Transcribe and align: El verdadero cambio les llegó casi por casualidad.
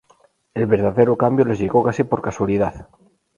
El 0.55 0.65
verdadero 0.65 1.15
cambio 1.15 1.45
les 1.45 1.59
llegó 1.59 1.83
casi 1.83 2.03
por 2.03 2.23
casualidad. 2.23 2.87